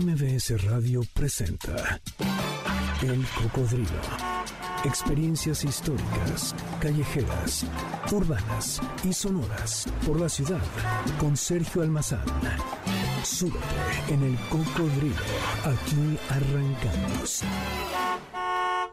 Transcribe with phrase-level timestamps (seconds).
[0.00, 2.00] MBS Radio presenta
[3.02, 4.00] El Cocodrilo.
[4.84, 7.66] Experiencias históricas, callejeras,
[8.12, 10.62] urbanas y sonoras por la ciudad
[11.18, 12.24] con Sergio Almazán.
[13.24, 13.58] Súbete
[14.10, 15.16] en El Cocodrilo.
[15.64, 17.42] Aquí arrancamos.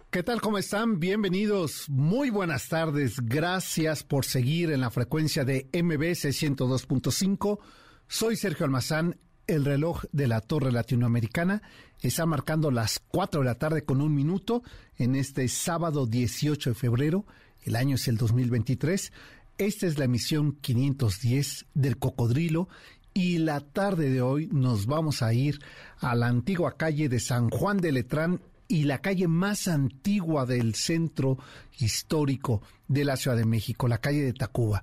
[0.10, 0.42] ¿Qué tal?
[0.42, 1.00] ¿Cómo están?
[1.00, 1.88] Bienvenidos.
[1.88, 3.18] Muy buenas tardes.
[3.22, 7.60] Gracias por seguir en la frecuencia de MBS 102.5.
[8.08, 9.20] Soy Sergio Almazán.
[9.48, 11.61] El reloj de la Torre Latinoamericana
[12.01, 14.64] está marcando las 4 de la tarde con un minuto
[14.97, 17.25] en este sábado 18 de febrero.
[17.64, 19.14] El año es el 2023.
[19.60, 22.70] Esta es la emisión 510 del Cocodrilo
[23.14, 25.59] y la tarde de hoy nos vamos a ir
[26.00, 30.73] a la antigua calle de San Juan de Letrán y la calle más antigua del
[30.73, 31.37] centro
[31.78, 34.81] histórico de la Ciudad de México, la calle de Tacuba.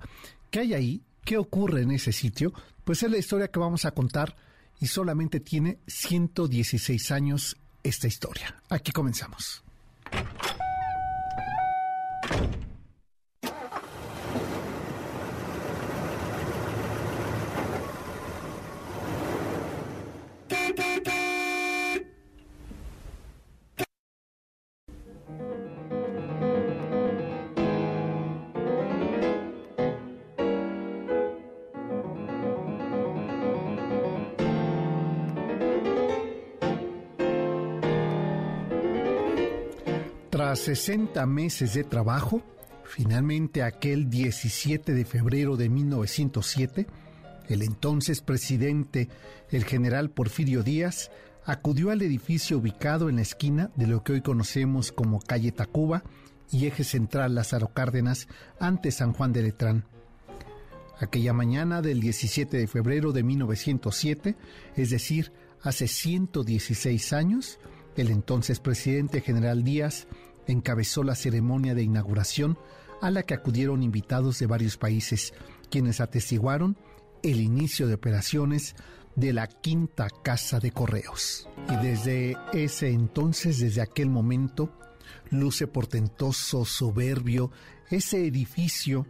[0.49, 1.01] ¿Qué hay ahí?
[1.25, 2.53] ¿Qué ocurre en ese sitio?
[2.85, 4.37] Pues es la historia que vamos a contar
[4.79, 8.61] y solamente tiene 116 años esta historia.
[8.69, 9.63] Aquí comenzamos.
[40.53, 42.43] Tras 60 meses de trabajo,
[42.83, 46.85] finalmente aquel 17 de febrero de 1907,
[47.49, 49.09] el entonces presidente,
[49.49, 51.09] el general Porfirio Díaz,
[51.43, 56.03] acudió al edificio ubicado en la esquina de lo que hoy conocemos como calle Tacuba
[56.51, 58.27] y eje central Lázaro Cárdenas
[58.59, 59.85] ante San Juan de Letrán.
[60.99, 64.35] Aquella mañana del 17 de febrero de 1907,
[64.75, 65.31] es decir,
[65.63, 67.57] hace 116 años,
[67.97, 70.07] el entonces presidente general Díaz
[70.47, 72.57] encabezó la ceremonia de inauguración
[73.01, 75.33] a la que acudieron invitados de varios países,
[75.69, 76.77] quienes atestiguaron
[77.21, 78.75] el inicio de operaciones
[79.15, 81.47] de la quinta casa de correos.
[81.69, 84.71] Y desde ese entonces, desde aquel momento,
[85.29, 87.51] luce portentoso, soberbio,
[87.89, 89.05] ese edificio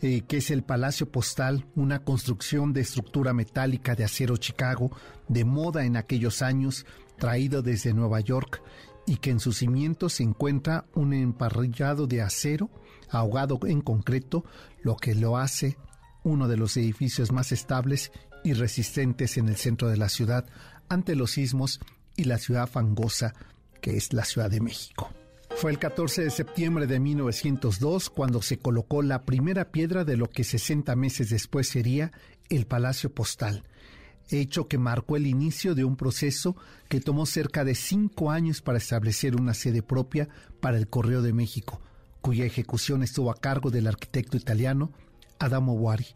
[0.00, 4.92] eh, que es el Palacio Postal, una construcción de estructura metálica de acero Chicago,
[5.26, 6.86] de moda en aquellos años,
[7.18, 8.62] traído desde Nueva York
[9.08, 12.70] y que en sus cimientos se encuentra un emparrillado de acero
[13.08, 14.44] ahogado en concreto,
[14.82, 15.78] lo que lo hace
[16.24, 18.12] uno de los edificios más estables
[18.44, 20.46] y resistentes en el centro de la ciudad
[20.90, 21.80] ante los sismos
[22.16, 23.34] y la ciudad fangosa
[23.80, 25.10] que es la Ciudad de México.
[25.56, 30.28] Fue el 14 de septiembre de 1902 cuando se colocó la primera piedra de lo
[30.28, 32.12] que 60 meses después sería
[32.50, 33.64] el Palacio Postal,
[34.30, 36.56] hecho que marcó el inicio de un proceso
[36.88, 40.28] que tomó cerca de cinco años para establecer una sede propia
[40.60, 41.80] para el Correo de México,
[42.20, 44.92] cuya ejecución estuvo a cargo del arquitecto italiano
[45.38, 46.06] Adamo Wari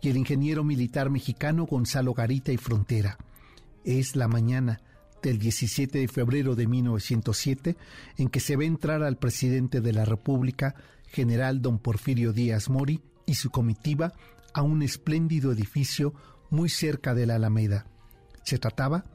[0.00, 3.16] y el ingeniero militar mexicano Gonzalo Garita y Frontera.
[3.84, 4.80] Es la mañana
[5.22, 7.76] del 17 de febrero de 1907
[8.18, 10.74] en que se ve entrar al presidente de la República,
[11.06, 14.12] general don Porfirio Díaz Mori, y su comitiva
[14.52, 16.12] a un espléndido edificio
[16.52, 17.86] muy cerca de la Alameda.
[18.44, 19.06] Se trataba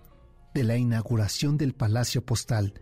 [0.55, 2.73] de la inauguración del Palacio Postal,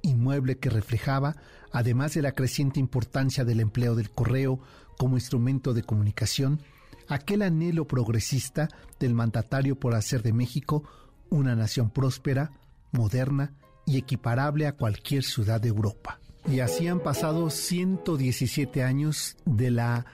[0.00, 1.36] inmueble que reflejaba,
[1.72, 4.60] además de la creciente importancia del empleo del correo
[4.96, 6.62] como instrumento de comunicación,
[7.06, 8.68] aquel anhelo progresista
[8.98, 10.84] del mandatario por hacer de México
[11.28, 12.52] una nación próspera,
[12.92, 13.52] moderna
[13.84, 16.18] y equiparable a cualquier ciudad de Europa.
[16.50, 20.06] Y así han pasado 117 años de la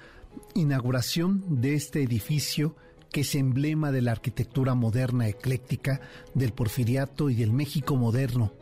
[0.54, 2.74] inauguración de este edificio
[3.14, 6.00] que es emblema de la arquitectura moderna ecléctica
[6.34, 8.52] del porfiriato y del México moderno,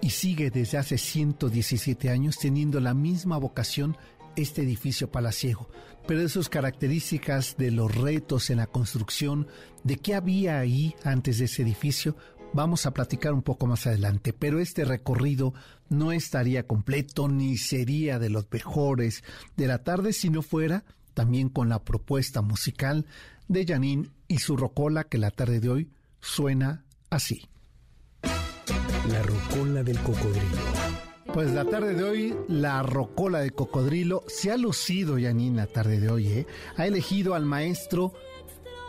[0.00, 3.96] y sigue desde hace 117 años teniendo la misma vocación
[4.34, 5.68] este edificio palaciego,
[6.04, 9.46] pero de sus características, de los retos en la construcción,
[9.84, 12.16] de qué había ahí antes de ese edificio,
[12.52, 15.54] vamos a platicar un poco más adelante, pero este recorrido
[15.90, 19.22] no estaría completo ni sería de los mejores
[19.56, 20.82] de la tarde si no fuera
[21.14, 23.06] también con la propuesta musical
[23.48, 27.48] de Janine y su rocola que la tarde de hoy suena así.
[28.22, 30.58] La rocola del cocodrilo.
[31.32, 35.98] Pues la tarde de hoy, la rocola del cocodrilo se ha lucido, Janine, la tarde
[35.98, 36.28] de hoy.
[36.28, 36.46] ¿eh?
[36.76, 38.12] Ha elegido al maestro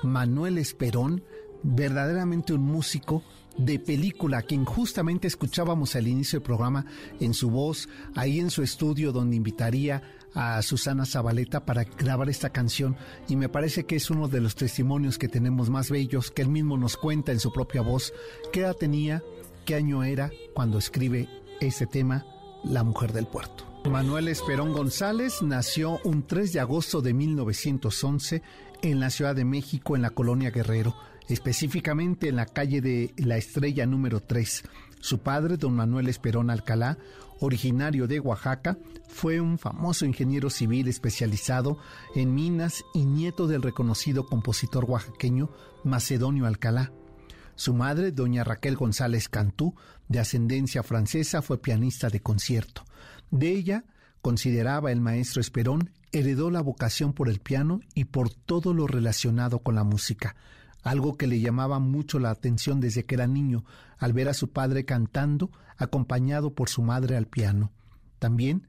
[0.03, 1.23] Manuel Esperón,
[1.63, 3.23] verdaderamente un músico
[3.57, 6.85] de película, quien justamente escuchábamos al inicio del programa
[7.19, 10.01] en su voz, ahí en su estudio donde invitaría
[10.33, 12.95] a Susana Zabaleta para grabar esta canción
[13.27, 16.49] y me parece que es uno de los testimonios que tenemos más bellos que él
[16.49, 18.13] mismo nos cuenta en su propia voz
[18.51, 19.23] qué edad tenía,
[19.65, 21.29] qué año era cuando escribe
[21.61, 22.25] ese tema,
[22.63, 23.73] La mujer del puerto.
[23.89, 28.41] Manuel Esperón González nació un 3 de agosto de 1911
[28.81, 30.95] en la Ciudad de México, en la colonia Guerrero,
[31.27, 34.63] específicamente en la calle de La Estrella número 3.
[35.03, 36.97] Su padre, don Manuel Esperón Alcalá,
[37.41, 38.77] originario de Oaxaca,
[39.09, 41.77] fue un famoso ingeniero civil especializado
[42.15, 45.49] en minas y nieto del reconocido compositor oaxaqueño
[45.83, 46.93] Macedonio Alcalá.
[47.55, 49.75] Su madre, doña Raquel González Cantú,
[50.07, 52.85] de ascendencia francesa, fue pianista de concierto.
[53.29, 53.83] De ella,
[54.21, 59.59] consideraba el maestro Esperón, heredó la vocación por el piano y por todo lo relacionado
[59.59, 60.37] con la música
[60.83, 63.65] algo que le llamaba mucho la atención desde que era niño,
[63.97, 67.71] al ver a su padre cantando, acompañado por su madre al piano.
[68.19, 68.67] También,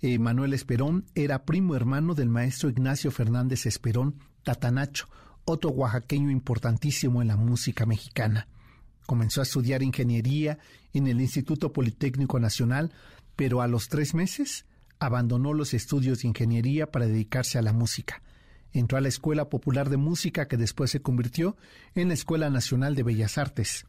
[0.00, 5.08] eh, Manuel Esperón era primo hermano del maestro Ignacio Fernández Esperón, Tatanacho,
[5.44, 8.48] otro oaxaqueño importantísimo en la música mexicana.
[9.06, 10.58] Comenzó a estudiar ingeniería
[10.92, 12.92] en el Instituto Politécnico Nacional,
[13.36, 14.66] pero a los tres meses
[14.98, 18.22] abandonó los estudios de ingeniería para dedicarse a la música.
[18.76, 21.56] Entró a la Escuela Popular de Música que después se convirtió
[21.94, 23.86] en la Escuela Nacional de Bellas Artes.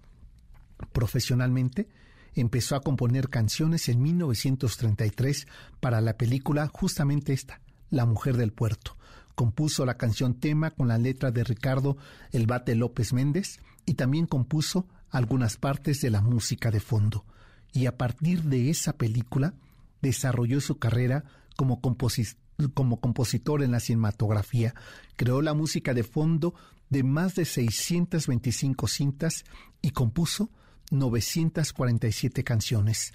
[0.94, 1.90] Profesionalmente,
[2.36, 5.46] empezó a componer canciones en 1933
[5.82, 8.96] para la película justamente esta, La Mujer del Puerto.
[9.36, 11.98] Compuso la canción tema con la letra de Ricardo
[12.32, 17.26] El Bate López Méndez y también compuso algunas partes de la música de fondo.
[17.74, 19.54] Y a partir de esa película
[20.02, 21.26] desarrolló su carrera
[21.58, 24.74] como compositor como compositor en la cinematografía.
[25.16, 26.54] Creó la música de fondo
[26.90, 29.44] de más de 625 cintas
[29.82, 30.50] y compuso
[30.92, 33.14] 947 canciones.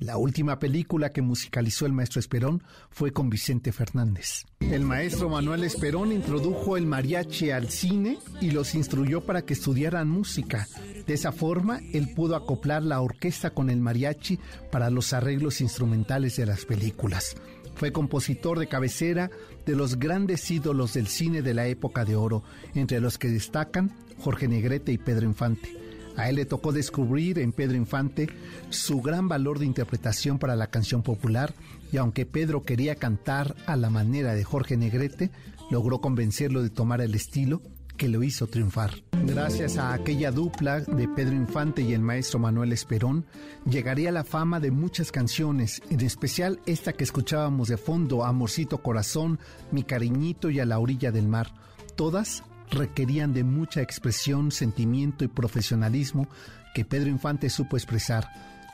[0.00, 4.46] La última película que musicalizó el maestro Esperón fue con Vicente Fernández.
[4.60, 10.08] El maestro Manuel Esperón introdujo el mariachi al cine y los instruyó para que estudiaran
[10.08, 10.66] música.
[11.06, 14.38] De esa forma, él pudo acoplar la orquesta con el mariachi
[14.72, 17.36] para los arreglos instrumentales de las películas.
[17.80, 19.30] Fue compositor de cabecera
[19.64, 22.44] de los grandes ídolos del cine de la época de oro,
[22.74, 25.74] entre los que destacan Jorge Negrete y Pedro Infante.
[26.14, 28.28] A él le tocó descubrir en Pedro Infante
[28.68, 31.54] su gran valor de interpretación para la canción popular
[31.90, 35.30] y aunque Pedro quería cantar a la manera de Jorge Negrete,
[35.70, 37.62] logró convencerlo de tomar el estilo
[38.00, 38.92] que lo hizo triunfar.
[39.26, 43.26] Gracias a aquella dupla de Pedro Infante y el maestro Manuel Esperón,
[43.66, 49.38] llegaría la fama de muchas canciones, en especial esta que escuchábamos de fondo, Amorcito Corazón,
[49.70, 51.52] Mi Cariñito y A la Orilla del Mar.
[51.94, 56.26] Todas requerían de mucha expresión, sentimiento y profesionalismo
[56.74, 58.30] que Pedro Infante supo expresar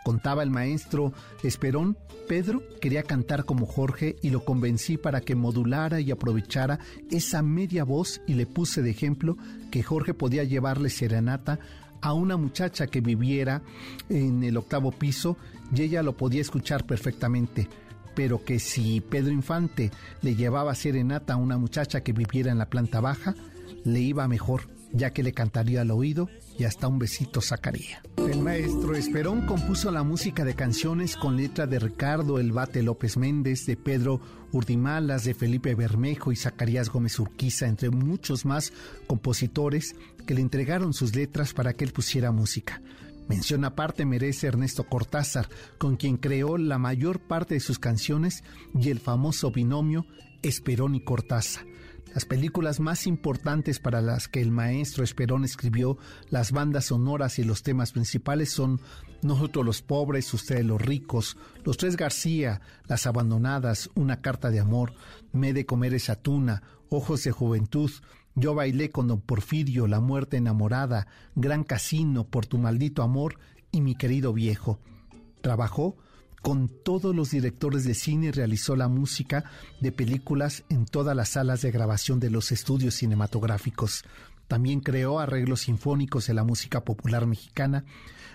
[0.06, 1.12] Contaba el maestro
[1.42, 1.98] Esperón,
[2.28, 6.78] Pedro quería cantar como Jorge y lo convencí para que modulara y aprovechara
[7.10, 9.36] esa media voz y le puse de ejemplo
[9.72, 11.58] que Jorge podía llevarle serenata
[12.00, 13.62] a una muchacha que viviera
[14.08, 15.38] en el octavo piso
[15.74, 17.68] y ella lo podía escuchar perfectamente.
[18.14, 19.90] Pero que si Pedro Infante
[20.22, 23.34] le llevaba serenata a una muchacha que viviera en la planta baja,
[23.82, 26.28] le iba mejor, ya que le cantaría al oído
[26.58, 28.02] y hasta un besito sacaría.
[28.16, 33.16] El maestro Esperón compuso la música de canciones con letra de Ricardo El Bate López
[33.16, 34.20] Méndez, de Pedro
[34.52, 38.72] Urdimalas, de Felipe Bermejo y Zacarías Gómez Urquiza, entre muchos más
[39.06, 39.94] compositores
[40.26, 42.80] que le entregaron sus letras para que él pusiera música.
[43.28, 45.48] Mención aparte merece Ernesto Cortázar,
[45.78, 50.06] con quien creó la mayor parte de sus canciones y el famoso binomio
[50.42, 51.66] Esperón y Cortázar
[52.16, 55.98] las películas más importantes para las que el maestro Esperón escribió
[56.30, 58.80] las bandas sonoras y los temas principales son
[59.20, 64.94] Nosotros los pobres, Ustedes los ricos, Los Tres García, Las Abandonadas, Una Carta de Amor,
[65.34, 67.90] Me de comer esa tuna, Ojos de Juventud,
[68.34, 73.38] Yo bailé con don Porfirio, La Muerte Enamorada, Gran Casino, Por tu maldito amor
[73.72, 74.80] y Mi querido viejo.
[75.42, 75.98] Trabajó
[76.42, 79.44] con todos los directores de cine realizó la música
[79.80, 84.04] de películas en todas las salas de grabación de los estudios cinematográficos.
[84.48, 87.84] También creó arreglos sinfónicos de la música popular mexicana,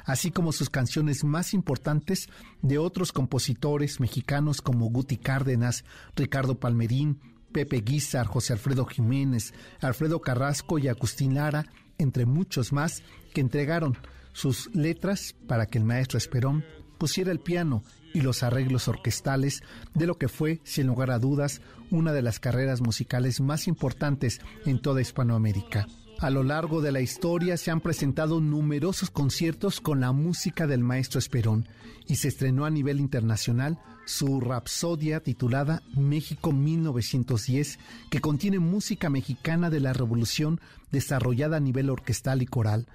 [0.04, 2.28] así como sus canciones más importantes
[2.62, 7.20] de otros compositores mexicanos como Guti Cárdenas, Ricardo Palmerín,
[7.52, 11.66] Pepe Guizar, José Alfredo Jiménez, Alfredo Carrasco y Agustín Lara,
[11.98, 13.04] entre muchos más,
[13.34, 13.98] que entregaron
[14.34, 16.64] sus letras para que el maestro Esperón
[17.02, 19.64] pusiera el piano y los arreglos orquestales
[19.96, 24.40] de lo que fue, sin lugar a dudas, una de las carreras musicales más importantes
[24.68, 25.88] en toda Hispanoamérica.
[26.20, 30.84] A lo largo de la historia se han presentado numerosos conciertos con la música del
[30.84, 31.68] maestro Esperón
[32.08, 37.80] y se estrenó a nivel internacional su Rapsodia titulada México 1910,
[38.12, 42.86] que contiene música mexicana de la Revolución desarrollada a nivel orquestal y coral.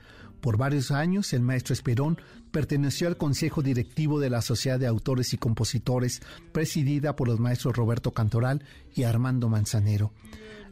[0.40, 2.18] Por varios años, el maestro Esperón
[2.50, 6.20] perteneció al Consejo Directivo de la Sociedad de Autores y Compositores,
[6.52, 8.64] presidida por los maestros Roberto Cantoral
[8.94, 10.12] y Armando Manzanero.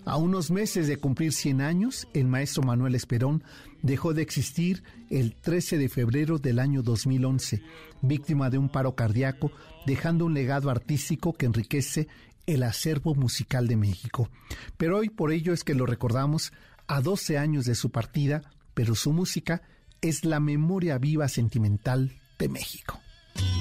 [0.06, 3.42] A unos meses de cumplir 100 años, el maestro Manuel Esperón
[3.80, 7.62] dejó de existir el 13 de febrero del año 2011,
[8.02, 9.50] víctima de un paro cardíaco,
[9.86, 12.08] dejando un legado artístico que enriquece
[12.46, 14.28] el acervo musical de México.
[14.76, 16.52] Pero hoy por ello es que lo recordamos
[16.86, 18.42] a 12 años de su partida,
[18.74, 19.62] pero su música
[20.00, 23.00] es la memoria viva sentimental de México.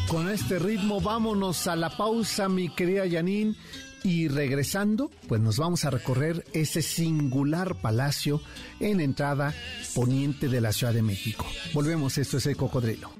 [0.07, 3.55] Con este ritmo vámonos a la pausa, mi querida Janine,
[4.03, 8.41] y regresando, pues nos vamos a recorrer ese singular palacio
[8.79, 9.53] en entrada
[9.95, 11.45] poniente de la Ciudad de México.
[11.73, 13.11] Volvemos, esto es el cocodrilo.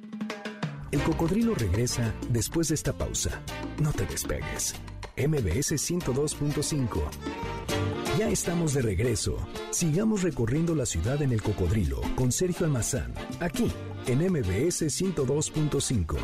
[0.91, 3.41] El cocodrilo regresa después de esta pausa.
[3.81, 4.75] No te despegues.
[5.17, 7.01] MBS 102.5.
[8.17, 9.37] Ya estamos de regreso.
[9.71, 13.71] Sigamos recorriendo la ciudad en el cocodrilo con Sergio Almazán, aquí
[14.05, 16.17] en MBS 102.5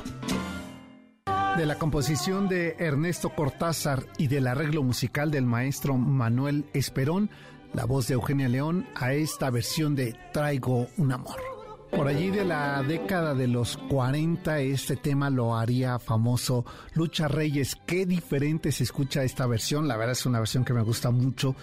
[1.58, 7.32] de la composición de Ernesto Cortázar y del arreglo musical del maestro Manuel Esperón,
[7.74, 11.49] la voz de Eugenia León a esta versión de Traigo un amor.
[11.92, 17.76] Por allí de la década de los 40 este tema lo haría famoso Lucha Reyes.
[17.86, 19.88] Qué diferente se escucha esta versión.
[19.88, 21.56] La verdad es una versión que me gusta mucho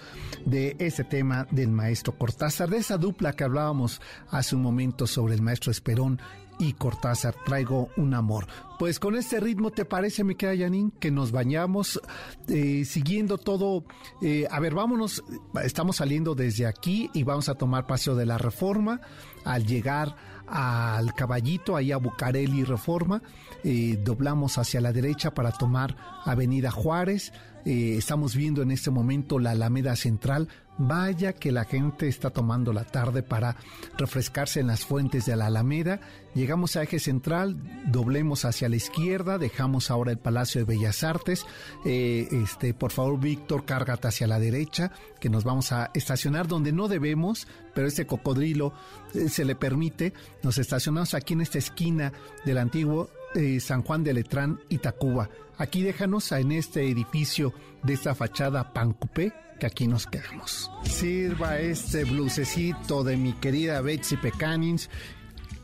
[0.45, 5.35] de este tema del maestro Cortázar, de esa dupla que hablábamos hace un momento sobre
[5.35, 6.21] el maestro Esperón
[6.59, 8.47] y Cortázar, traigo un amor.
[8.79, 12.01] Pues con este ritmo, ¿te parece, mi querida Janine, que nos bañamos
[12.49, 13.85] eh, siguiendo todo?
[14.23, 15.25] Eh, a ver, vámonos,
[15.63, 19.01] estamos saliendo desde aquí y vamos a tomar Paseo de la Reforma.
[19.45, 23.23] Al llegar al caballito, ahí a Bucareli Reforma,
[23.65, 27.33] eh, doblamos hacia la derecha para tomar Avenida Juárez.
[27.66, 32.85] Estamos viendo en este momento la Alameda Central Vaya que la gente está tomando la
[32.85, 33.56] tarde para
[33.96, 36.00] refrescarse en las fuentes de la Alameda.
[36.35, 37.56] Llegamos a eje central,
[37.87, 41.46] doblemos hacia la izquierda, dejamos ahora el Palacio de Bellas Artes.
[41.87, 46.73] Eh, este, por favor, Víctor, cárgate hacia la derecha, que nos vamos a estacionar donde
[46.73, 48.75] no debemos, pero este cocodrilo
[49.14, 50.12] eh, se le permite.
[50.42, 52.12] Nos estacionamos aquí en esta esquina
[52.44, 55.30] del antiguo eh, San Juan de Letrán y Tacuba.
[55.59, 60.71] Aquí déjanos en este edificio de esta fachada Pancupé que aquí nos quedamos.
[60.85, 64.91] Sirva este blusecito de mi querida Betsy Pecanins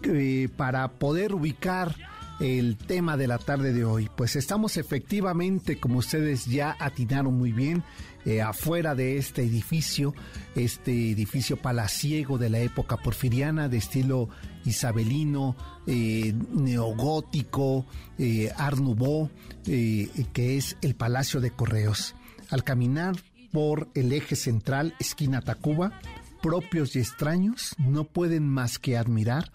[0.05, 1.95] eh, para poder ubicar
[2.41, 4.09] el tema de la tarde de hoy.
[4.17, 7.85] Pues estamos efectivamente, como ustedes ya atinaron muy bien,
[8.25, 10.15] eh, afuera de este edificio,
[10.57, 14.29] este edificio palaciego de la época porfiriana, de estilo
[14.65, 17.87] isabelino, eh, neogótico,
[18.19, 19.31] eh, Nouveau,
[19.65, 22.15] que es el Palacio de Correos.
[22.51, 23.17] Al caminar
[23.53, 26.01] por el eje central, esquina Tacuba,
[26.43, 29.53] propios y extraños no pueden más que admirar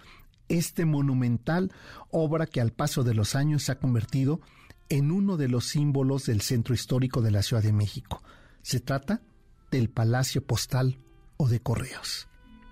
[0.49, 1.71] este monumental
[2.09, 4.39] obra que al paso de los años se ha convertido
[4.89, 8.23] en uno de los símbolos del centro histórico de la Ciudad de México.
[8.61, 9.21] Se trata
[9.71, 10.97] del Palacio Postal
[11.35, 12.26] o de Correos.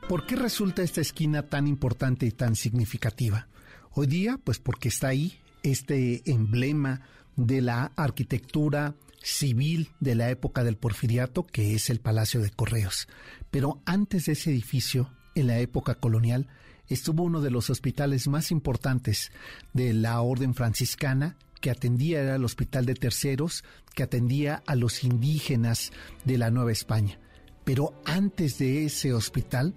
[0.07, 3.47] ¿Por qué resulta esta esquina tan importante y tan significativa?
[3.91, 7.01] Hoy día, pues porque está ahí este emblema
[7.35, 8.93] de la arquitectura
[9.23, 13.07] civil de la época del porfiriato, que es el Palacio de Correos.
[13.49, 16.49] Pero antes de ese edificio, en la época colonial,
[16.87, 19.31] estuvo uno de los hospitales más importantes
[19.73, 23.63] de la orden franciscana, que atendía era el Hospital de Terceros,
[23.95, 25.91] que atendía a los indígenas
[26.25, 27.19] de la Nueva España.
[27.63, 29.73] Pero antes de ese hospital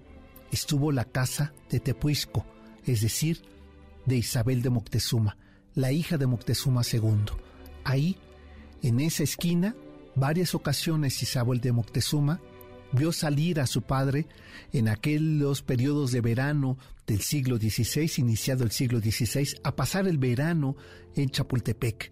[0.51, 2.45] estuvo la casa de Tepuisco,
[2.85, 3.41] es decir,
[4.05, 5.37] de Isabel de Moctezuma,
[5.75, 7.01] la hija de Moctezuma II.
[7.83, 8.17] Ahí
[8.81, 9.75] en esa esquina,
[10.15, 12.41] varias ocasiones Isabel de Moctezuma
[12.91, 14.27] vio salir a su padre
[14.73, 20.17] en aquellos periodos de verano del siglo XVI, iniciado el siglo XVI, a pasar el
[20.17, 20.75] verano
[21.15, 22.11] en Chapultepec.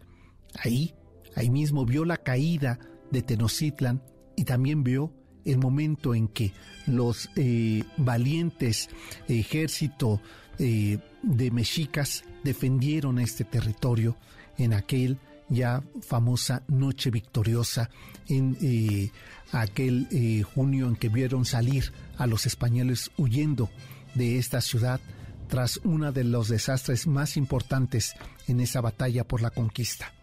[0.59, 0.95] Ahí,
[1.35, 2.79] ahí mismo vio la caída
[3.11, 4.03] de Tenochtitlan
[4.35, 5.13] y también vio
[5.47, 6.51] el momento en que
[6.85, 8.89] los eh, valientes
[9.27, 10.21] ejército
[10.59, 14.17] eh, de mexicas defendieron este territorio
[14.57, 15.17] en aquel
[15.49, 17.89] ya famosa Noche Victoriosa
[18.27, 19.11] en eh,
[19.53, 23.69] aquel junio en que vieron salir a los españoles huyendo
[24.13, 24.99] de esta ciudad
[25.47, 28.13] tras uno de los desastres más importantes
[28.47, 30.16] en esa batalla por la conquista.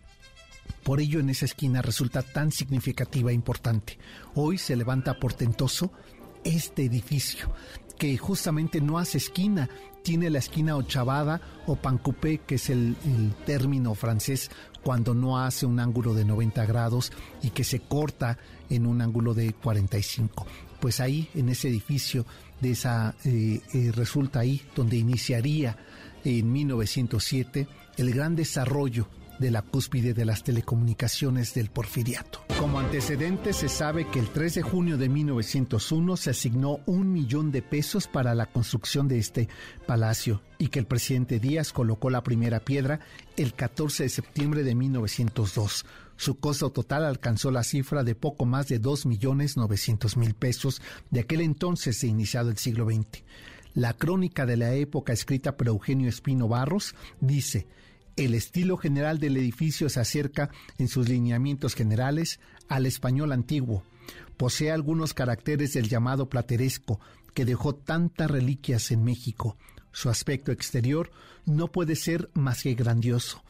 [0.82, 3.98] Por ello en esa esquina resulta tan significativa e importante.
[4.34, 5.92] Hoy se levanta portentoso
[6.44, 7.50] este edificio,
[7.98, 9.70] que justamente no hace esquina,
[10.02, 12.94] tiene la esquina ochavada o pancupé, que es el,
[13.46, 14.50] término francés
[14.82, 17.10] cuando no hace un ángulo de 90 grados
[17.42, 18.36] y que se corta
[18.68, 20.46] en un ángulo de 45.
[20.78, 22.26] Pues ahí, en ese edificio,
[22.60, 25.78] de esa, eh, eh, resulta ahí donde iniciaría
[26.22, 27.66] en 1907
[27.96, 32.44] el gran desarrollo de la cúspide de las telecomunicaciones del porfiriato.
[32.58, 37.50] Como antecedente se sabe que el 3 de junio de 1901 se asignó un millón
[37.50, 39.48] de pesos para la construcción de este
[39.86, 43.00] palacio y que el presidente Díaz colocó la primera piedra
[43.36, 45.84] el 14 de septiembre de 1902.
[46.16, 52.00] Su costo total alcanzó la cifra de poco más de 2.900.000 pesos de aquel entonces
[52.00, 53.24] de iniciado el siglo XX.
[53.74, 57.66] La crónica de la época escrita por Eugenio Espino Barros dice,
[58.16, 63.82] el estilo general del edificio se acerca en sus lineamientos generales al español antiguo.
[64.36, 67.00] Posee algunos caracteres del llamado plateresco,
[67.34, 69.56] que dejó tantas reliquias en México.
[69.92, 71.10] Su aspecto exterior
[71.46, 73.42] no puede ser más que grandioso.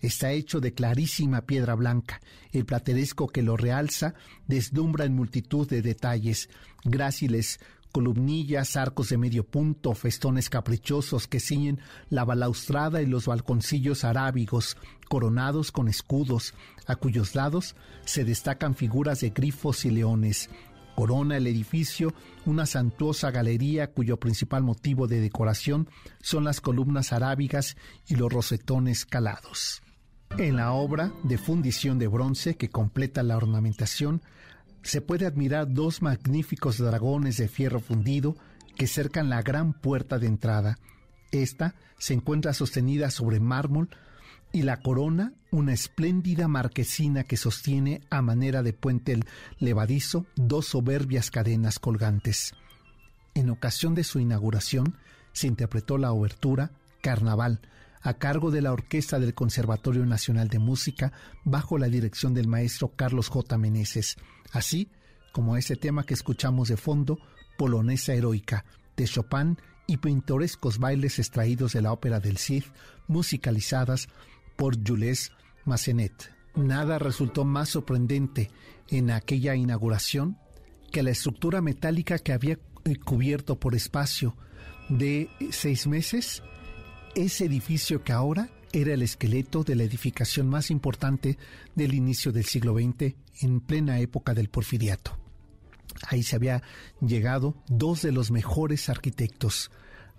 [0.00, 2.20] Está hecho de clarísima piedra blanca.
[2.52, 4.14] El plateresco que lo realza
[4.48, 6.48] deslumbra en multitud de detalles,
[6.84, 7.60] gráciles
[7.92, 14.76] columnillas, arcos de medio punto, festones caprichosos que ciñen la balaustrada y los balconcillos arábigos,
[15.08, 16.54] coronados con escudos,
[16.86, 20.50] a cuyos lados se destacan figuras de grifos y leones.
[20.94, 22.12] Corona el edificio
[22.44, 25.88] una santuosa galería cuyo principal motivo de decoración
[26.20, 27.76] son las columnas arábigas
[28.08, 29.82] y los rosetones calados.
[30.38, 34.22] En la obra de fundición de bronce que completa la ornamentación
[34.82, 38.36] se puede admirar dos magníficos dragones de fierro fundido
[38.76, 40.78] que cercan la gran puerta de entrada.
[41.30, 43.88] Esta se encuentra sostenida sobre mármol
[44.52, 49.20] y la corona una espléndida marquesina que sostiene a manera de puente
[49.58, 52.54] levadizo dos soberbias cadenas colgantes.
[53.34, 54.96] En ocasión de su inauguración
[55.32, 56.72] se interpretó la obertura
[57.02, 57.60] Carnaval,
[58.02, 61.12] a cargo de la Orquesta del Conservatorio Nacional de Música
[61.44, 63.56] bajo la dirección del maestro Carlos J.
[63.58, 64.16] Meneses,
[64.50, 64.90] así
[65.32, 67.18] como ese tema que escuchamos de fondo,
[67.56, 68.64] Polonesa Heroica,
[68.96, 69.56] de Chopin
[69.86, 72.64] y pintorescos bailes extraídos de la ópera del Cid,
[73.08, 74.08] musicalizadas
[74.56, 75.32] por Jules
[75.64, 76.32] Massenet.
[76.54, 78.50] Nada resultó más sorprendente
[78.88, 80.38] en aquella inauguración
[80.90, 84.36] que la estructura metálica que había eh, cubierto por espacio
[84.90, 86.42] de seis meses
[87.14, 91.38] ese edificio que ahora era el esqueleto de la edificación más importante
[91.74, 95.18] del inicio del siglo XX en plena época del porfiriato.
[96.08, 96.62] Ahí se había
[97.00, 99.70] llegado dos de los mejores arquitectos,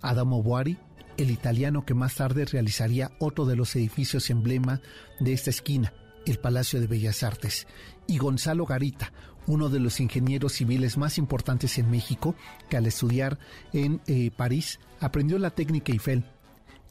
[0.02, 0.78] Adamo Boari,
[1.16, 4.80] el italiano que más tarde realizaría otro de los edificios emblema
[5.18, 5.92] de esta esquina,
[6.26, 7.66] el Palacio de Bellas Artes,
[8.06, 9.12] y Gonzalo Garita,
[9.46, 12.34] uno de los ingenieros civiles más importantes en México,
[12.70, 13.38] que al estudiar
[13.72, 16.24] en eh, París aprendió la técnica Eiffel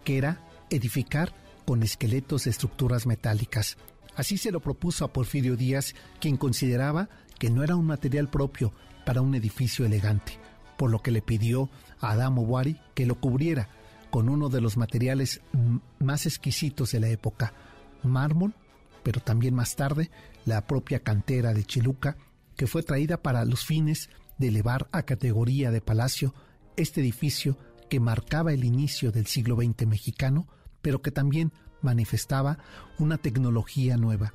[0.04, 1.34] que era edificar
[1.66, 3.78] con esqueletos de estructuras metálicas.
[4.16, 8.74] Así se lo propuso a Porfirio Díaz, quien consideraba que no era un material propio
[9.06, 10.38] para un edificio elegante,
[10.78, 13.70] por lo que le pidió a Adamo Wari que lo cubriera
[14.10, 15.42] con uno de los materiales
[16.00, 17.54] más exquisitos de la época,
[18.04, 18.54] mármol,
[19.02, 20.12] pero también más tarde
[20.46, 22.16] la propia cantera de Chiluca,
[22.56, 26.34] que fue traída para los fines de elevar a categoría de palacio
[26.76, 27.58] este edificio
[27.94, 30.48] que marcaba el inicio del siglo XX mexicano,
[30.82, 31.54] pero que también
[31.84, 32.58] manifestaba
[32.98, 34.34] una tecnología nueva,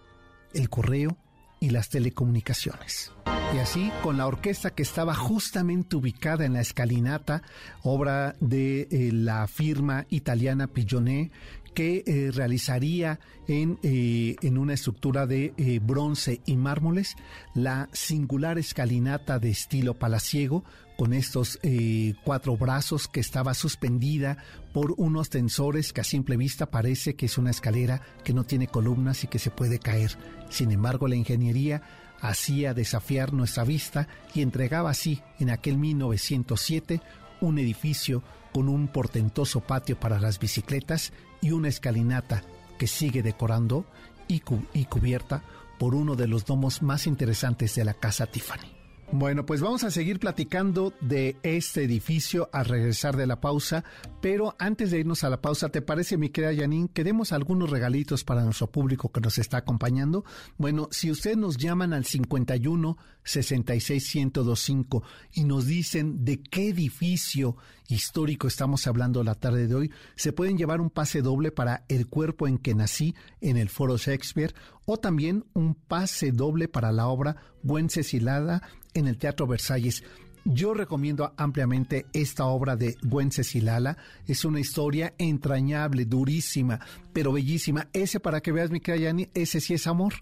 [0.55, 1.17] el correo
[1.59, 3.11] y las telecomunicaciones.
[3.53, 7.43] Y así, con la orquesta que estaba justamente ubicada en la escalinata,
[7.83, 11.33] obra de eh, la firma italiana Pigeonnet,
[11.75, 13.19] que eh, realizaría
[13.49, 17.17] en, eh, en, una estructura de bronce y mármoles
[17.55, 20.63] la singular escalinata de estilo palaciego
[20.99, 24.37] con estos eh, cuatro brazos que estaba suspendida
[24.73, 28.67] por unos tensores que a simple vista parece que es una escalera que no tiene
[28.67, 30.19] columnas y que se puede caer.
[30.51, 31.83] Sin embargo, la ingeniería
[32.21, 37.01] hacía desafiar nuestra vista y entregaba así, en aquel 1907,
[37.41, 42.43] un edificio con un portentoso patio para las bicicletas y una escalinata
[42.77, 43.87] que sigue decorando
[44.27, 44.43] y,
[44.75, 45.45] y cubierta
[45.79, 48.78] por uno de los domos más interesantes de la casa Tiffany.
[49.11, 53.83] Bueno, pues vamos a seguir platicando de este edificio al regresar de la pausa,
[54.21, 57.71] pero antes de irnos a la pausa, ¿te parece, mi querida Janine, que demos algunos
[57.71, 60.27] regalitos para nuestro público que nos está acompañando?
[60.59, 67.57] Bueno, si ustedes nos llaman al 51 66 1025 y nos dicen de qué edificio
[67.89, 72.09] histórico estamos hablando la tarde de hoy, se pueden llevar un pase doble para El
[72.09, 77.09] cuerpo en que nací en el Foro Shakespeare o también un pase doble para la
[77.09, 78.63] obra Buen Cecilada
[78.95, 80.03] en el Teatro Versalles.
[80.45, 83.99] Yo recomiendo ampliamente esta obra de Wencesilala.
[84.27, 86.81] Es una historia entrañable, durísima,
[87.13, 87.89] pero bellísima.
[87.93, 90.15] Ese, para que veas, mi querida ese sí es amor.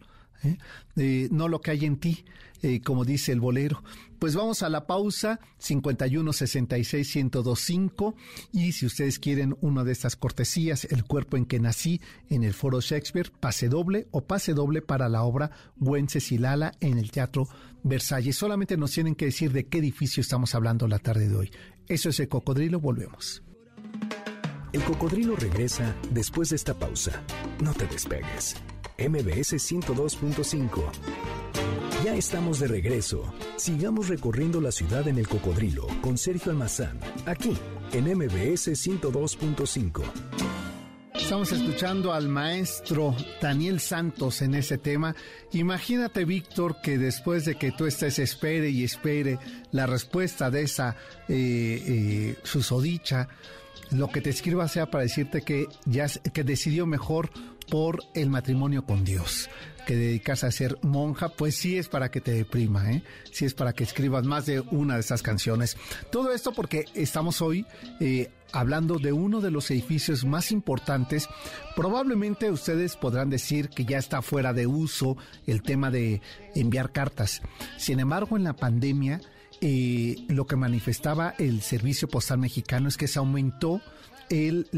[0.42, 1.28] ¿eh?
[1.30, 2.24] No lo que hay en ti,
[2.62, 3.82] eh, como dice el bolero.
[4.18, 8.14] Pues vamos a la pausa, 51 66 1025
[8.52, 12.00] y si ustedes quieren una de estas cortesías, El cuerpo en que nací
[12.30, 15.50] en el Foro Shakespeare, pase doble o pase doble para la obra
[16.38, 17.46] Lala en el Teatro
[17.88, 18.36] Versalles.
[18.36, 21.50] Solamente nos tienen que decir de qué edificio estamos hablando la tarde de hoy.
[21.88, 23.42] Eso es el cocodrilo, volvemos.
[24.72, 27.22] El cocodrilo regresa después de esta pausa.
[27.62, 28.56] No te despegues.
[28.98, 30.82] MBS 102.5.
[32.04, 33.32] Ya estamos de regreso.
[33.56, 37.56] Sigamos recorriendo la ciudad en el cocodrilo con Sergio Almazán, aquí
[37.92, 40.55] en MBS 102.5.
[41.18, 45.14] Estamos escuchando al maestro Daniel Santos en ese tema.
[45.52, 49.38] Imagínate, Víctor, que después de que tú estés espere y espere
[49.72, 50.96] la respuesta de esa
[51.28, 53.28] eh, eh, susodicha,
[53.90, 57.30] lo que te escriba sea para decirte que ya que decidió mejor
[57.70, 59.48] por el matrimonio con Dios.
[59.86, 63.04] Que dedicarse a ser monja, pues sí es para que te deprima, ¿eh?
[63.30, 65.76] Sí es para que escribas más de una de esas canciones.
[66.10, 67.66] Todo esto porque estamos hoy
[68.00, 71.28] eh, hablando de uno de los edificios más importantes.
[71.76, 76.20] Probablemente ustedes podrán decir que ya está fuera de uso el tema de
[76.56, 77.42] enviar cartas.
[77.76, 79.20] Sin embargo, en la pandemia,
[79.60, 83.80] eh, lo que manifestaba el Servicio Postal Mexicano es que se aumentó
[84.30, 84.68] el,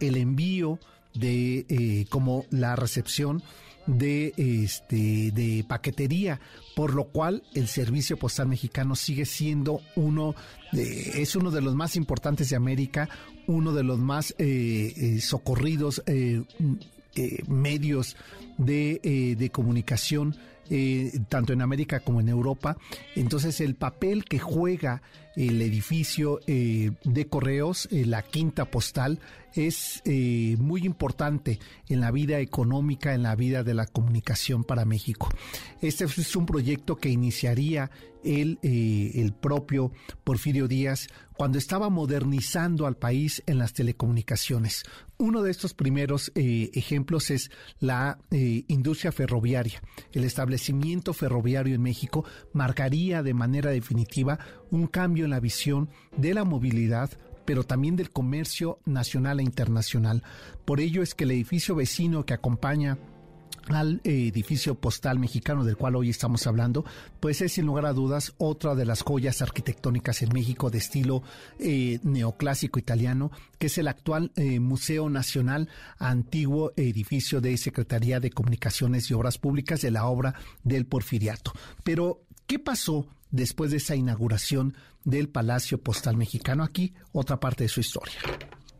[0.00, 0.78] el envío
[1.14, 3.42] de eh, como la recepción
[3.86, 6.38] de este de paquetería
[6.76, 10.34] por lo cual el servicio postal mexicano sigue siendo uno
[10.72, 13.08] es uno de los más importantes de América
[13.46, 16.02] uno de los más eh, eh, socorridos
[17.48, 18.16] medios
[18.58, 20.36] de, de comunicación
[21.28, 22.76] tanto en América como en Europa.
[23.16, 25.02] Entonces el papel que juega
[25.36, 29.20] el edificio de correos, la quinta postal,
[29.54, 34.84] es eh, muy importante en la vida económica, en la vida de la comunicación para
[34.84, 35.28] México.
[35.80, 37.90] Este es un proyecto que iniciaría
[38.22, 39.92] el, eh, el propio
[40.24, 44.82] Porfirio Díaz cuando estaba modernizando al país en las telecomunicaciones.
[45.16, 49.82] Uno de estos primeros eh, ejemplos es la industria ferroviaria.
[50.12, 54.38] El establecimiento ferroviario en México marcaría de manera definitiva
[54.70, 57.10] un cambio en la visión de la movilidad
[57.44, 60.22] pero también del comercio nacional e internacional.
[60.64, 62.96] Por ello es que el edificio vecino que acompaña
[63.68, 66.84] al edificio postal mexicano del cual hoy estamos hablando,
[67.20, 71.22] pues es sin lugar a dudas otra de las joyas arquitectónicas en México de estilo
[71.58, 78.30] eh, neoclásico italiano, que es el actual eh, Museo Nacional, antiguo edificio de Secretaría de
[78.30, 81.52] Comunicaciones y Obras Públicas de la obra del Porfiriato.
[81.84, 86.62] Pero, ¿qué pasó después de esa inauguración del Palacio Postal Mexicano.
[86.62, 88.16] Aquí otra parte de su historia.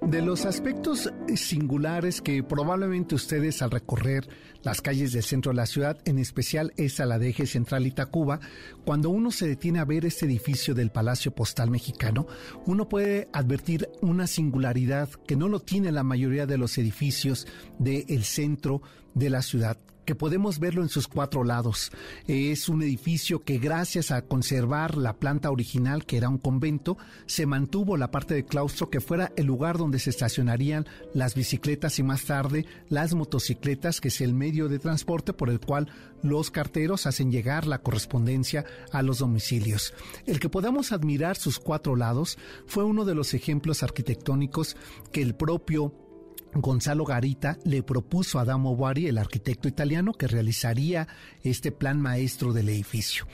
[0.03, 4.27] De los aspectos singulares que probablemente ustedes al recorrer
[4.63, 7.91] las calles del centro de la ciudad, en especial esa la de Eje Central y
[7.91, 8.41] Tacuba,
[8.87, 12.27] cuando uno se detiene a ver este edificio del Palacio Postal Mexicano,
[12.65, 17.47] uno puede advertir una singularidad que no lo tiene la mayoría de los edificios
[17.79, 18.81] del centro
[19.15, 19.77] de la ciudad
[20.11, 21.93] que podemos verlo en sus cuatro lados.
[22.27, 27.47] Es un edificio que gracias a conservar la planta original, que era un convento, se
[27.47, 32.03] mantuvo la parte de claustro que fuera el lugar donde se estacionarían las bicicletas y
[32.03, 35.89] más tarde las motocicletas, que es el medio de transporte por el cual
[36.25, 39.95] los carteros hacen llegar la correspondencia a los domicilios.
[40.27, 44.77] El que podamos admirar sus cuatro lados fue uno de los ejemplos arquitectónicos
[45.13, 45.95] que el propio
[46.55, 51.07] Gonzalo Garita le propuso a Adamo Bari, el arquitecto italiano, que realizaría
[51.43, 53.27] este plan maestro del edificio.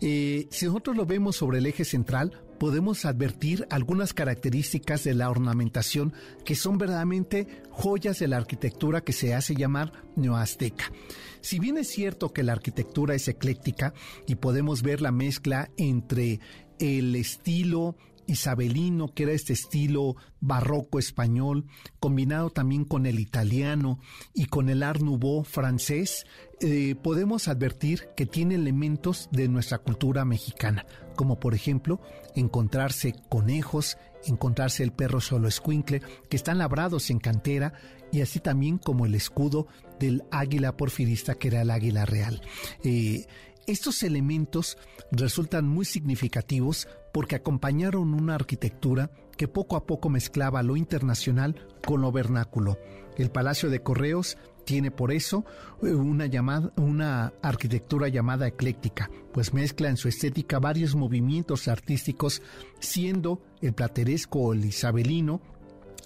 [0.00, 5.28] Eh, si nosotros lo vemos sobre el eje central, podemos advertir algunas características de la
[5.28, 6.12] ornamentación
[6.44, 10.92] que son verdaderamente joyas de la arquitectura que se hace llamar neoazteca.
[11.40, 13.94] Si bien es cierto que la arquitectura es ecléctica
[14.28, 16.38] y podemos ver la mezcla entre
[16.78, 21.66] el estilo isabelino, que era este estilo barroco español,
[22.00, 23.98] combinado también con el italiano
[24.34, 26.26] y con el Art Nouveau francés,
[26.60, 32.00] eh, podemos advertir que tiene elementos de nuestra cultura mexicana, como por ejemplo
[32.34, 37.74] encontrarse conejos, encontrarse el perro solo escuincle, que están labrados en cantera,
[38.12, 39.66] y así también como el escudo
[39.98, 42.42] del águila porfirista, que era el águila real.
[42.84, 43.26] Eh,
[43.66, 44.76] estos elementos
[45.12, 52.00] resultan muy significativos porque acompañaron una arquitectura que poco a poco mezclaba lo internacional con
[52.00, 52.78] lo vernáculo.
[53.16, 55.44] El Palacio de Correos tiene por eso
[55.82, 62.42] eh, una, llamada, una arquitectura llamada ecléctica, pues mezcla en su estética varios movimientos artísticos,
[62.78, 65.40] siendo el plateresco o el isabelino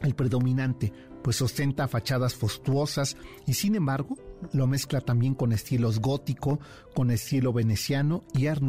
[0.02, 0.92] el predominante,
[1.22, 3.16] pues ostenta fachadas fastuosas
[3.46, 4.16] y sin embargo
[4.52, 6.60] lo mezcla también con estilos gótico,
[6.94, 8.62] con estilo veneciano y art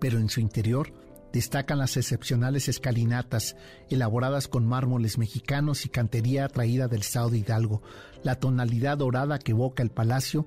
[0.00, 0.92] pero en su interior
[1.32, 3.56] Destacan las excepcionales escalinatas,
[3.88, 7.82] elaboradas con mármoles mexicanos y cantería traída del estado de Hidalgo.
[8.22, 10.46] La tonalidad dorada que evoca el palacio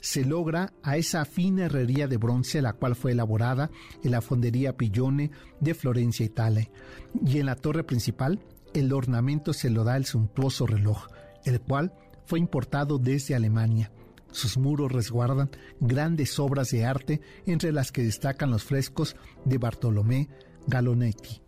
[0.00, 3.70] se logra a esa fina herrería de bronce, la cual fue elaborada
[4.04, 6.70] en la fondería Pillone de Florencia, Italia.
[7.24, 8.40] Y en la torre principal,
[8.74, 11.06] el ornamento se lo da el suntuoso reloj,
[11.44, 11.94] el cual
[12.26, 13.90] fue importado desde Alemania.
[14.36, 15.48] Sus muros resguardan
[15.80, 20.28] grandes obras de arte, entre las que destacan los frescos de Bartolomé
[20.66, 21.40] Galonetti.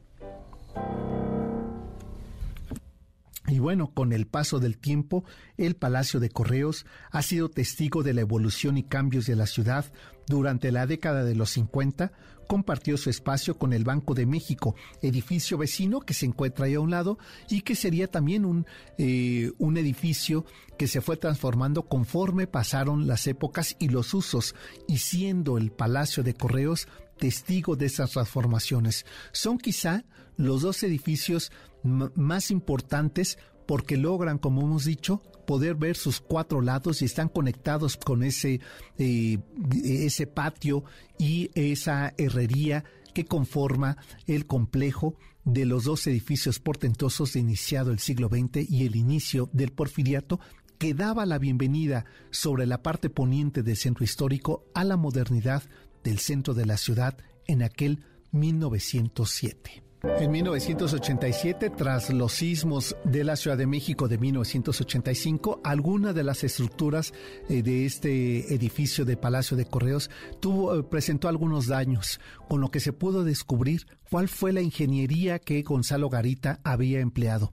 [3.48, 5.24] Y bueno, con el paso del tiempo,
[5.56, 9.86] el Palacio de Correos ha sido testigo de la evolución y cambios de la ciudad.
[10.26, 12.12] Durante la década de los 50,
[12.46, 16.80] compartió su espacio con el Banco de México, edificio vecino que se encuentra ahí a
[16.80, 18.66] un lado y que sería también un,
[18.98, 20.44] eh, un edificio
[20.76, 24.54] que se fue transformando conforme pasaron las épocas y los usos,
[24.86, 29.04] y siendo el Palacio de Correos testigo de esas transformaciones.
[29.32, 30.04] Son quizá
[30.36, 31.52] los dos edificios
[31.82, 37.96] más importantes porque logran, como hemos dicho, poder ver sus cuatro lados y están conectados
[37.96, 38.60] con ese,
[38.96, 39.38] eh,
[39.84, 40.84] ese patio
[41.18, 47.98] y esa herrería que conforma el complejo de los dos edificios portentosos de iniciado el
[47.98, 50.40] siglo XX y el inicio del porfiriato
[50.78, 55.64] que daba la bienvenida sobre la parte poniente del centro histórico a la modernidad
[56.08, 59.82] del centro de la ciudad en aquel 1907.
[60.20, 66.44] En 1987, tras los sismos de la Ciudad de México de 1985, alguna de las
[66.44, 67.12] estructuras
[67.48, 72.80] eh, de este edificio de Palacio de Correos eh, presentó algunos daños, con lo que
[72.80, 77.52] se pudo descubrir cuál fue la ingeniería que Gonzalo Garita había empleado.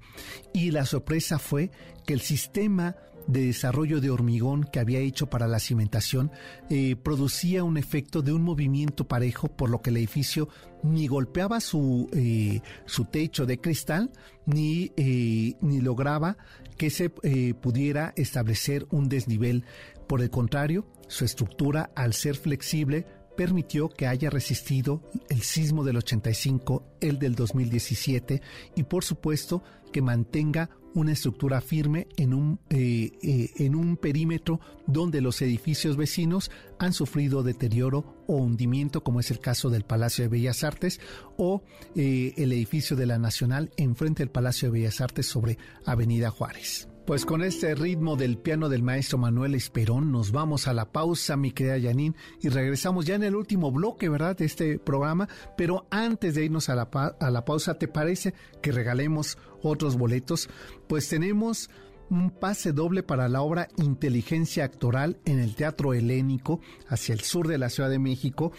[0.53, 1.71] Y la sorpresa fue
[2.05, 2.95] que el sistema
[3.27, 6.31] de desarrollo de hormigón que había hecho para la cimentación
[6.69, 10.49] eh, producía un efecto de un movimiento parejo, por lo que el edificio
[10.83, 14.11] ni golpeaba su, eh, su techo de cristal,
[14.45, 16.37] ni, eh, ni lograba
[16.77, 19.63] que se pudiera establecer un desnivel.
[20.07, 25.97] Por el contrario, su estructura, al ser flexible, permitió que haya resistido el sismo del
[25.97, 28.41] 85, el del 2017
[28.75, 34.59] y por supuesto que mantenga una estructura firme en un, eh, eh, en un perímetro
[34.87, 40.23] donde los edificios vecinos han sufrido deterioro o hundimiento, como es el caso del Palacio
[40.23, 40.99] de Bellas Artes
[41.37, 41.63] o
[41.95, 46.87] eh, el edificio de la Nacional enfrente del Palacio de Bellas Artes sobre Avenida Juárez.
[47.05, 51.37] Pues con este ritmo del piano del maestro Manuel Esperón nos vamos a la pausa,
[51.37, 51.77] mi querida
[52.41, 55.29] y regresamos ya en el último bloque, ¿verdad?, de este programa.
[55.55, 56.89] Pero antes de irnos a la,
[57.19, 60.49] a la pausa, ¿te parece que regalemos otros boletos?
[60.87, 61.69] Pues tenemos
[62.09, 67.47] un pase doble para la obra Inteligencia Actoral en el Teatro Helénico hacia el sur
[67.47, 68.51] de la Ciudad de México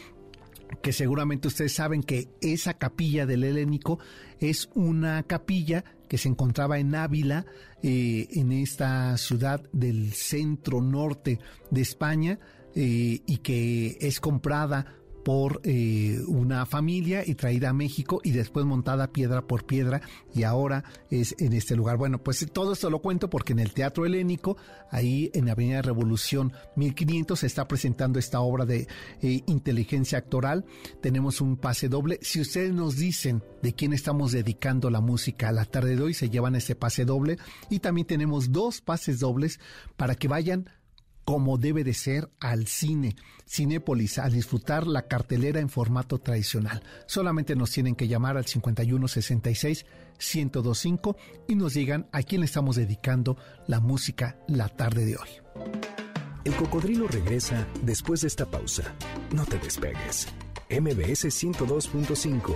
[0.82, 3.98] que seguramente ustedes saben que esa capilla del Helénico
[4.40, 7.46] es una capilla que se encontraba en Ávila,
[7.82, 12.38] eh, en esta ciudad del centro norte de España,
[12.74, 14.94] eh, y que es comprada
[15.26, 20.00] por eh, una familia y traída a México y después montada piedra por piedra
[20.32, 21.96] y ahora es en este lugar.
[21.96, 24.56] Bueno, pues todo esto lo cuento porque en el Teatro Helénico,
[24.88, 28.86] ahí en Avenida Revolución 1500, se está presentando esta obra de
[29.20, 30.64] eh, inteligencia actoral.
[31.02, 32.20] Tenemos un pase doble.
[32.22, 36.14] Si ustedes nos dicen de quién estamos dedicando la música a la tarde de hoy,
[36.14, 37.36] se llevan ese pase doble
[37.68, 39.58] y también tenemos dos pases dobles
[39.96, 40.70] para que vayan
[41.26, 43.16] como debe de ser al cine,
[43.48, 46.82] Cinépolis, a disfrutar la cartelera en formato tradicional.
[47.06, 49.84] Solamente nos tienen que llamar al 5166
[50.18, 51.16] 1025
[51.48, 53.36] y nos digan a quién le estamos dedicando
[53.66, 55.28] la música la tarde de hoy.
[56.44, 58.94] El cocodrilo regresa después de esta pausa.
[59.34, 60.28] No te despegues.
[60.68, 62.54] MBS 102.5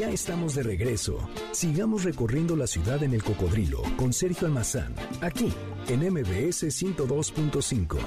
[0.00, 1.28] ya estamos de regreso.
[1.52, 5.52] Sigamos recorriendo la ciudad en el cocodrilo con Sergio Almazán, aquí
[5.86, 7.98] en MBS 102.5.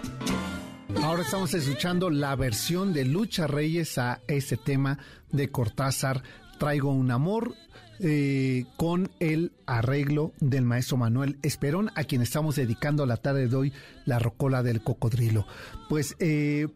[1.03, 4.97] Ahora estamos escuchando la versión de Lucha Reyes a este tema
[5.31, 6.23] de Cortázar,
[6.59, 7.53] Traigo un amor,
[7.99, 13.55] eh, con el arreglo del maestro Manuel Esperón, a quien estamos dedicando la tarde de
[13.55, 13.73] hoy
[14.05, 15.45] la rocola del cocodrilo.
[15.87, 16.67] Pues eh,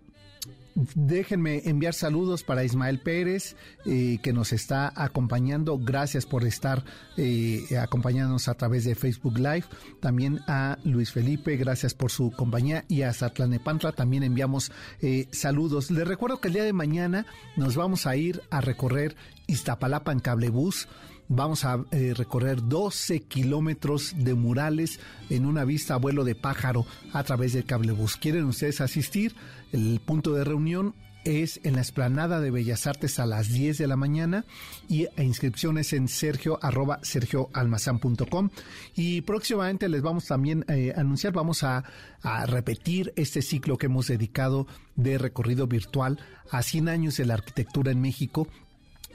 [0.75, 3.55] déjenme enviar saludos para Ismael Pérez,
[3.86, 5.77] eh, que nos está acompañando.
[5.77, 6.84] Gracias por estar
[7.17, 9.65] eh, acompañándonos a través de Facebook Live.
[9.99, 12.86] También a Luis Felipe, gracias por su compañía.
[12.88, 15.91] Y a Satlanepantra también enviamos eh, saludos.
[15.91, 19.15] Les recuerdo que el día de mañana nos vamos a ir a recorrer
[19.47, 20.88] Iztapalapa en cablebús.
[21.32, 26.88] Vamos a eh, recorrer 12 kilómetros de murales en una vista a vuelo de pájaro
[27.13, 28.17] a través del cablebús.
[28.17, 29.36] ¿Quieren ustedes asistir?
[29.71, 33.88] El punto de reunión es en la esplanada de Bellas Artes a las 10 de
[33.88, 34.45] la mañana
[34.88, 38.49] y a inscripciones en sergio arroba sergioalmazán.com
[38.95, 41.84] y próximamente les vamos también eh, a anunciar, vamos a,
[42.21, 46.19] a, repetir este ciclo que hemos dedicado de recorrido virtual
[46.51, 48.47] a 100 años de la arquitectura en México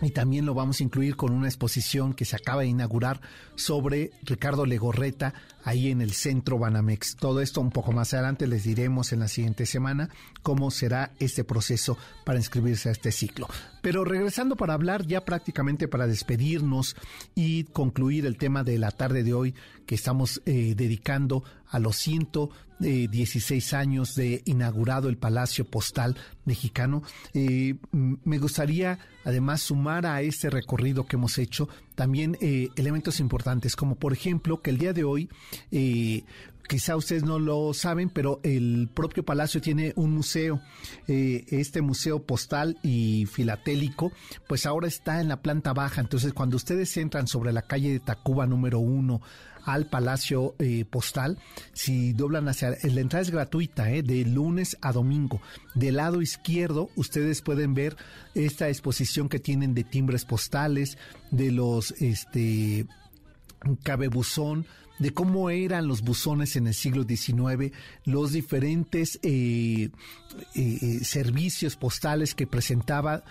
[0.02, 3.20] y también lo vamos a incluir con una exposición que se acaba de inaugurar
[3.54, 7.16] sobre Ricardo Legorreta ahí en el centro Banamex.
[7.16, 10.10] Todo esto un poco más adelante les diremos en la siguiente semana
[10.42, 13.48] cómo será este proceso para inscribirse a este ciclo.
[13.82, 16.96] Pero regresando para hablar ya prácticamente para despedirnos
[17.34, 19.54] y concluir el tema de la tarde de hoy
[19.86, 22.48] que estamos eh, dedicando a los 116
[22.82, 23.08] eh,
[23.72, 27.02] años de inaugurado el Palacio Postal Mexicano.
[27.32, 33.94] Eh, me gustaría además sumar a este recorrido que hemos hecho también elementos importantes, como
[33.94, 35.28] por ejemplo que el día de hoy
[36.68, 40.60] quizá ustedes no lo saben, pero el propio palacio tiene un museo,
[41.06, 44.12] este museo postal y filatélico,
[44.48, 48.00] pues ahora está en la planta baja, entonces cuando ustedes entran sobre la calle de
[48.00, 49.20] Tacuba número uno,
[49.64, 51.38] al Palacio eh, Postal.
[51.72, 52.70] Si doblan hacia...
[52.70, 55.40] La entrada es gratuita, eh, de lunes a domingo.
[55.74, 57.96] Del lado izquierdo ustedes pueden ver
[58.34, 60.98] esta exposición que tienen de timbres postales,
[61.30, 61.92] de los...
[61.92, 62.86] este
[63.82, 64.66] cabebuzón,
[64.98, 67.72] de cómo eran los buzones en el siglo XIX,
[68.04, 69.90] los diferentes eh,
[71.02, 73.24] servicios postales que presentaba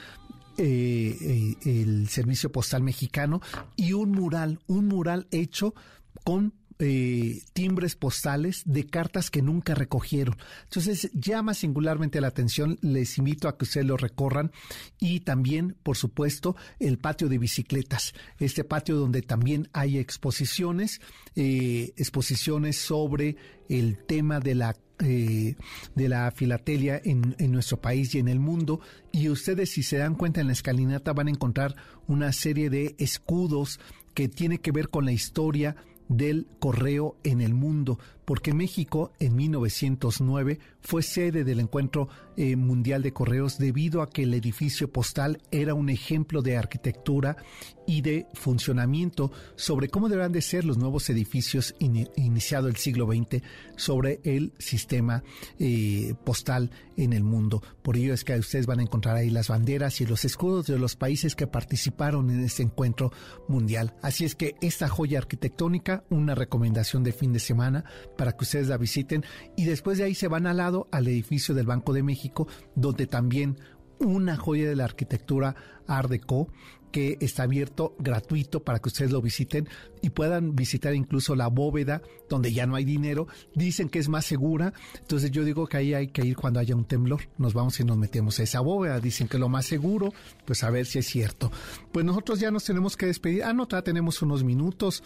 [0.57, 3.41] el servicio postal mexicano
[3.75, 5.73] y un mural, un mural hecho
[6.23, 10.35] con eh, timbres postales de cartas que nunca recogieron.
[10.63, 14.51] Entonces llama singularmente la atención, les invito a que ustedes lo recorran
[14.99, 20.99] y también, por supuesto, el patio de bicicletas, este patio donde también hay exposiciones,
[21.35, 23.37] eh, exposiciones sobre
[23.69, 25.55] el tema de la eh,
[25.95, 28.79] de la filatelia en, en, nuestro país y en el mundo.
[29.11, 31.75] Y ustedes, si se dan cuenta en la escalinata, van a encontrar
[32.07, 33.79] una serie de escudos
[34.13, 35.75] que tiene que ver con la historia
[36.07, 43.01] del correo en el mundo, porque México en 1909 fue sede del encuentro eh, mundial
[43.01, 47.37] de correos debido a que el edificio postal era un ejemplo de arquitectura
[47.85, 53.43] y de funcionamiento sobre cómo deberán de ser los nuevos edificios iniciado el siglo XX
[53.75, 55.23] sobre el sistema
[55.59, 57.61] eh, postal en el mundo.
[57.81, 60.77] Por ello es que ustedes van a encontrar ahí las banderas y los escudos de
[60.77, 63.11] los países que participaron en este encuentro
[63.47, 63.93] mundial.
[64.01, 67.83] Así es que esta joya arquitectónica, una recomendación de fin de semana
[68.17, 69.23] para que ustedes la visiten
[69.55, 73.07] y después de ahí se van al lado al edificio del Banco de México, donde
[73.07, 73.57] también
[73.99, 75.55] una joya de la arquitectura
[75.87, 76.49] Art Deco
[76.93, 79.67] que está abierto gratuito para que ustedes lo visiten
[80.03, 83.27] y puedan visitar incluso la bóveda donde ya no hay dinero.
[83.55, 86.75] Dicen que es más segura, entonces yo digo que ahí hay que ir cuando haya
[86.75, 87.21] un temblor.
[87.39, 88.99] Nos vamos y nos metemos a esa bóveda.
[88.99, 90.13] Dicen que lo más seguro,
[90.45, 91.51] pues a ver si es cierto.
[91.91, 93.43] Pues nosotros ya nos tenemos que despedir.
[93.43, 95.01] Ah, no, todavía tenemos unos minutos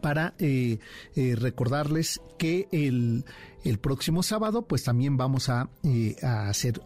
[0.00, 0.78] para eh,
[1.14, 3.24] eh, recordarles que el,
[3.64, 6.80] el, próximo sábado pues también vamos a, eh, a hacer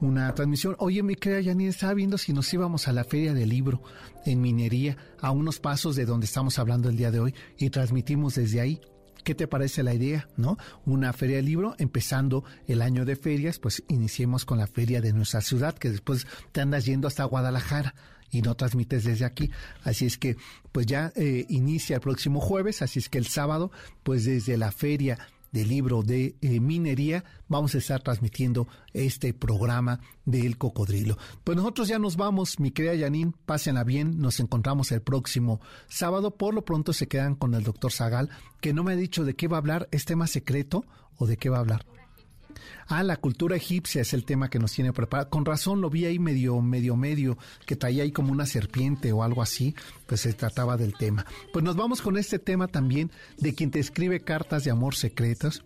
[0.00, 0.76] una transmisión.
[0.78, 3.82] Oye, mi querida Janine, estaba viendo si nos íbamos a la Feria del Libro
[4.24, 8.34] en Minería, a unos pasos de donde estamos hablando el día de hoy, y transmitimos
[8.34, 8.80] desde ahí.
[9.22, 10.28] ¿Qué te parece la idea?
[10.36, 10.58] ¿No?
[10.84, 15.14] Una feria del libro, empezando el año de ferias, pues iniciemos con la feria de
[15.14, 17.94] nuestra ciudad, que después te andas yendo hasta Guadalajara
[18.34, 19.50] y no transmites desde aquí.
[19.82, 20.36] Así es que,
[20.72, 23.70] pues ya eh, inicia el próximo jueves, así es que el sábado,
[24.02, 25.18] pues desde la feria
[25.54, 31.16] del libro de eh, minería, vamos a estar transmitiendo este programa del cocodrilo.
[31.44, 36.32] Pues nosotros ya nos vamos, mi querida Yanin, pásenla bien, nos encontramos el próximo sábado,
[36.36, 39.36] por lo pronto se quedan con el doctor Zagal, que no me ha dicho de
[39.36, 40.84] qué va a hablar, ¿es tema secreto
[41.18, 41.86] o de qué va a hablar?
[42.86, 45.30] Ah, la cultura egipcia es el tema que nos tiene preparado.
[45.30, 49.22] Con razón lo vi ahí medio, medio, medio, que traía ahí como una serpiente o
[49.22, 49.74] algo así,
[50.06, 51.26] pues se trataba del tema.
[51.52, 55.62] Pues nos vamos con este tema también de quien te escribe cartas de amor secretas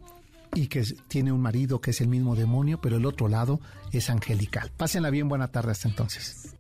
[0.55, 3.61] y que tiene un marido que es el mismo demonio, pero el otro lado
[3.93, 4.71] es angelical.
[4.77, 6.55] Pásenla bien, buena tarde hasta entonces.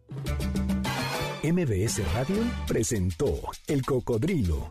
[1.42, 4.70] MBS Radio presentó El Cocodrilo.